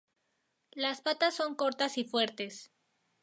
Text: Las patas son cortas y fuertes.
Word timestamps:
Las 0.71 1.01
patas 1.01 1.35
son 1.35 1.53
cortas 1.53 1.99
y 1.99 2.03
fuertes. 2.05 2.71